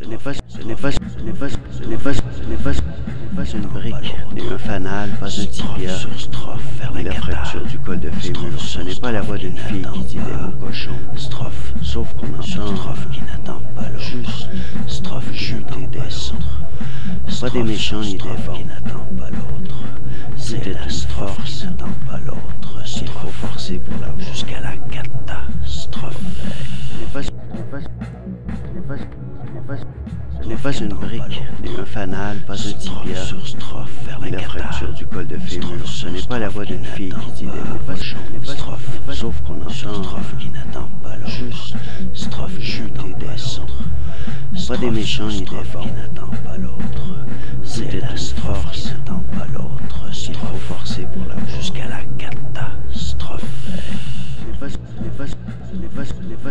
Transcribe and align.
Ce 0.00 0.06
n'est 0.06 0.16
pas, 0.16 0.32
ce 0.48 0.62
n'est 0.62 0.74
pas, 0.74 0.90
ce 0.90 0.98
n'est 1.22 1.32
pas, 1.34 1.48
ce 1.50 1.84
n'est 1.84 1.96
pas, 1.98 2.14
ce 2.14 2.22
n'est 2.48 2.56
pas, 2.56 2.72
ce 2.72 2.80
n'est 2.80 3.36
pas 3.36 3.44
une 3.44 3.66
brique, 3.66 4.16
ni 4.34 4.40
un 4.50 4.56
fanal, 4.56 5.10
pas 5.20 5.26
un 5.26 5.44
tibia, 5.44 5.92
ni 6.94 7.02
la 7.02 7.12
fracture 7.12 7.66
du 7.66 7.78
col 7.80 8.00
de 8.00 8.08
fémur. 8.10 8.58
Ce 8.58 8.80
n'est 8.80 8.94
pas 8.94 9.12
la 9.12 9.20
voix 9.20 9.36
d'une 9.36 9.58
fille 9.58 9.86
qui 9.92 10.00
dit 10.04 10.14
des 10.16 10.32
mots 10.32 10.52
cochons. 10.58 10.96
Strophe, 11.16 11.74
Sauf 11.82 12.14
qu'on 12.14 12.28
entend 12.28 12.74
strophe 12.76 13.10
qui 13.10 13.20
n'attend 13.20 13.60
pas 13.76 13.90
l'autre. 13.90 14.00
juste 14.00 14.48
Strophe 14.86 15.30
qui 15.32 15.36
juter 15.36 15.80
n'attend 15.80 15.90
des 15.90 17.40
pas 17.40 17.50
des 17.50 17.62
méchants 17.62 18.00
ni 18.00 18.14
des 18.16 18.18
bons. 18.46 18.54
qui 18.54 18.64
n'attend 18.64 19.06
pas 19.18 19.28
l'autre. 19.28 19.76
C'est 20.36 20.66
est 20.66 20.72
la 20.72 20.88
strophe 20.88 21.44
qui 21.44 21.66
n'attend 21.66 21.92
pas 22.08 22.18
l'autre. 22.24 22.82
qu'il 22.84 23.06
faut 23.08 23.28
forcer 23.28 23.78
pour 23.78 24.00
l'avoir. 24.00 24.18
jusqu'à 24.20 24.60
la 24.60 24.76
catastrophe. 24.90 26.16
Ce 26.16 27.00
n'est 27.00 27.06
pas, 27.12 27.22
ce 27.22 27.30
n'est 27.54 27.62
pas, 27.64 27.80
ce 27.80 28.74
n'est 28.74 28.80
pas, 28.80 29.04
ce 29.76 30.48
n'est 30.48 30.54
pas, 30.56 30.62
pas 30.72 30.78
une 30.78 30.88
brique, 30.88 31.42
ni 31.62 31.70
un 31.78 31.84
fanal, 31.84 32.38
pas 32.46 32.54
un 32.54 32.72
tibia, 32.72 33.18
ni 34.22 34.30
la 34.30 34.38
la 34.38 34.42
fracture 34.42 34.92
du 34.92 35.06
col 35.06 35.26
de 35.26 35.38
fémur. 35.38 35.86
Ce 35.86 36.08
n'est 36.08 36.22
pas 36.22 36.38
la 36.38 36.48
voix 36.48 36.64
d'une 36.64 36.84
fille 36.84 37.14
qui 37.24 37.44
dit 37.44 37.50
des 37.50 37.50
mots. 37.50 37.96
Strophe, 38.42 39.00
Sauf 39.12 39.40
qu'on 39.42 39.60
entend 39.60 39.70
strophe 39.70 40.36
qui 40.38 40.48
n'attend 40.50 40.88
pas 41.02 41.16
l'autre. 41.16 41.30
juste 41.30 41.76
strophe 42.14 42.58
qui 42.58 42.82
n'attend 42.82 43.02
pas 43.02 43.26
l'autre. 43.26 44.68
Pas 44.68 44.76
des 44.76 44.90
méchants 44.90 45.28
ni 45.28 45.40
des 45.40 45.46
qui 45.46 45.52
n'attend 45.52 46.30
pas 46.44 46.56
l'autre. 46.56 47.24
C'est 47.62 47.94
est 47.94 48.00
la 48.00 48.16
strophe 48.16 48.70
qui 48.72 48.88
n'attend 48.88 49.22
pas 49.36 49.46
l'autre. 49.52 50.10
qu'il 50.12 50.34
faut 50.34 50.56
forcer 50.56 51.06
pour 51.12 51.26
l'avoir. 51.28 51.48
jusqu'à 51.48 51.88
la 51.88 52.02
catastrophe. 52.18 53.44
N'est 54.46 54.58
pas, 54.58 54.66
n'est 54.66 55.10
pas, 55.10 55.24
n'est 55.74 55.88
pas, 55.88 56.02
n'est 56.02 56.36
pas, 56.36 56.50